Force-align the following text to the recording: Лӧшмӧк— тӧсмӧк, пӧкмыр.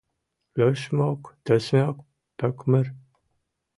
Лӧшмӧк— 0.57 1.21
тӧсмӧк, 1.45 1.97
пӧкмыр. 2.37 2.85